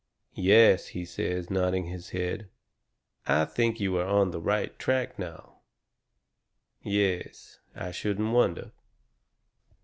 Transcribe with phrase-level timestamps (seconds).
[0.33, 2.49] "Yes," he says, nodding his head.
[3.27, 5.59] "I think you are on the right track now.
[6.81, 8.71] Yes I shouldn't wonder."